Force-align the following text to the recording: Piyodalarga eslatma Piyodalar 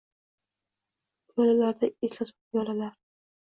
Piyodalarga 1.27 1.91
eslatma 2.09 2.49
Piyodalar 2.57 2.99